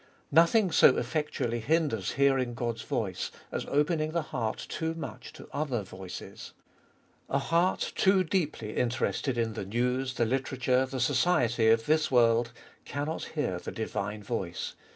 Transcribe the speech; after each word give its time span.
3. 0.29 0.29
Nothing 0.31 0.71
so 0.71 0.97
effectually 0.97 1.59
hinders 1.59 2.13
hearing 2.13 2.55
God's 2.55 2.81
voice 2.81 3.29
as 3.51 3.67
opening 3.67 4.13
the 4.13 4.23
heart 4.33 4.57
too 4.67 4.95
much 4.95 5.31
to 5.33 5.47
other 5.53 5.83
voices. 5.83 6.53
A 7.29 7.39
hear 7.39 7.77
too 7.77 8.23
deeply 8.23 8.77
interested 8.77 9.37
In 9.37 9.53
the 9.53 9.63
news, 9.63 10.15
the 10.15 10.25
literature, 10.25 10.87
the 10.87 10.99
society 10.99 11.69
of 11.69 11.85
this 11.85 12.09
world, 12.09 12.51
can 12.83 13.05
not 13.05 13.25
hear 13.35 13.59
the 13.59 13.71
divine 13.71 14.23
uolce. 14.23 14.73